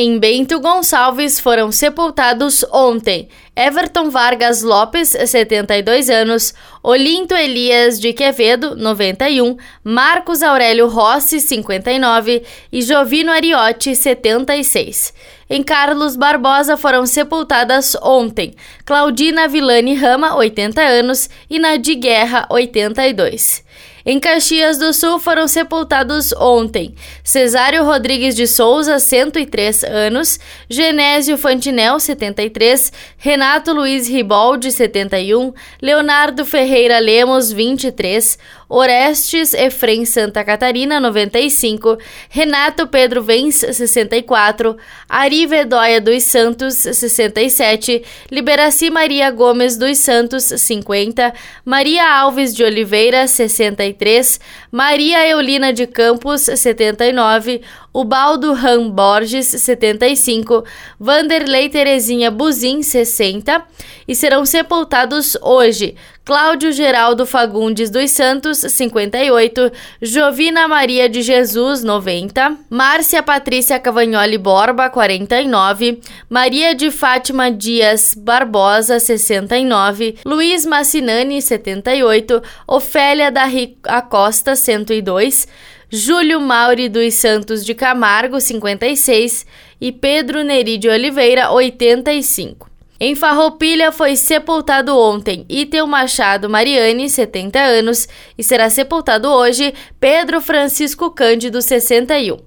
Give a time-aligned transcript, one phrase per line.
[0.00, 8.76] Em Bento Gonçalves foram sepultados ontem Everton Vargas Lopes, 72 anos, Olinto Elias de Quevedo,
[8.76, 15.12] 91, Marcos Aurélio Rossi, 59 e Jovino Ariotti, 76.
[15.50, 18.54] Em Carlos Barbosa foram sepultadas ontem
[18.84, 23.64] Claudina Vilani Rama, 80 anos, e Nadi Guerra, 82.
[24.10, 32.00] Em Caxias do Sul foram sepultados ontem Cesário Rodrigues de Souza, 103 anos, Genésio Fantinel,
[32.00, 41.96] 73, Renato Luiz Riboldi, 71, Leonardo Ferreira Lemos, 23, Orestes Efrem Santa Catarina, 95,
[42.28, 44.76] Renato Pedro Vens, 64,
[45.08, 51.32] Ari Vedóia dos Santos, 67, Liberaci Maria Gomes dos Santos, 50,
[51.64, 54.40] Maria Alves de Oliveira, 63, 73,
[54.70, 57.62] Maria Eulina de Campos, 79,
[57.92, 60.64] Ubaldo Ram Borges, 75,
[60.98, 63.64] Vanderlei Terezinha Buzin, 60,
[64.06, 65.96] e serão sepultados hoje
[66.28, 74.88] Cláudio Geraldo Fagundes dos Santos, 58, Jovina Maria de Jesus, 90, Márcia Patrícia Cavagnoli Borba,
[74.90, 83.46] 49, Maria de Fátima Dias Barbosa, 69, Luiz Massinani, 78, Ofélia da
[83.84, 85.46] Acosta, 102,
[85.90, 89.46] Júlio Mauri dos Santos de Camargo, 56
[89.80, 92.68] e Pedro Neri de Oliveira, 85.
[93.00, 100.40] Em Farroupilha foi sepultado ontem Itel Machado Mariani, 70 anos, e será sepultado hoje Pedro
[100.40, 102.38] Francisco Cândido, 61.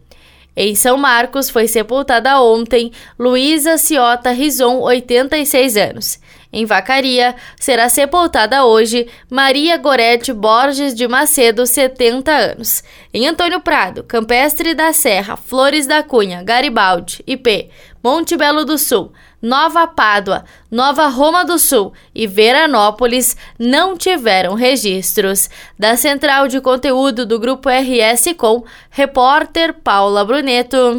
[0.54, 6.20] Em São Marcos foi sepultada ontem Luísa Ciota Rison, 86 anos.
[6.52, 12.84] Em Vacaria, será sepultada hoje Maria Gorete Borges de Macedo, 70 anos.
[13.14, 17.70] Em Antônio Prado, Campestre da Serra, Flores da Cunha, Garibaldi, IP,
[18.02, 25.50] Monte Belo do Sul, Nova Pádua, Nova Roma do Sul e Veranópolis não tiveram registros.
[25.78, 30.98] Da central de conteúdo do Grupo RS Com, repórter Paula Bruneto.